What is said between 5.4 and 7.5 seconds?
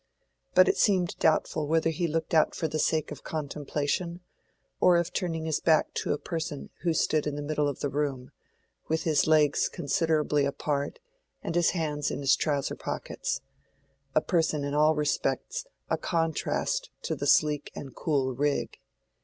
his back to a person who stood in the